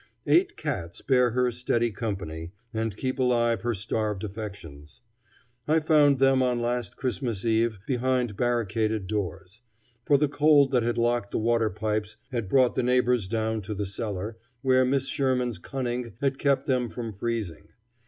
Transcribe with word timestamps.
Eight 0.25 0.57
cats 0.57 0.99
bear 1.03 1.29
her 1.29 1.51
steady 1.51 1.91
company, 1.91 2.53
and 2.73 2.97
keep 2.97 3.19
alive 3.19 3.61
her 3.61 3.75
starved 3.75 4.23
affections. 4.23 5.01
I 5.67 5.79
found 5.79 6.17
them 6.17 6.41
on 6.41 6.59
last 6.59 6.97
Christmas 6.97 7.45
eve 7.45 7.77
behind 7.85 8.35
barricaded 8.35 9.05
doors; 9.05 9.61
for 10.03 10.17
the 10.17 10.27
cold 10.27 10.71
that 10.71 10.81
had 10.81 10.97
locked 10.97 11.29
the 11.29 11.37
water 11.37 11.69
pipes 11.69 12.17
had 12.31 12.49
brought 12.49 12.73
the 12.73 12.81
neighbors 12.81 13.27
down 13.27 13.61
to 13.61 13.75
the 13.75 13.85
cellar, 13.85 14.37
where 14.63 14.83
Miss 14.85 15.07
Sherman's 15.07 15.59
cunning 15.59 16.13
had 16.19 16.39
kept 16.39 16.65
them 16.65 16.89
from 16.89 17.13
freezing. 17.13 17.67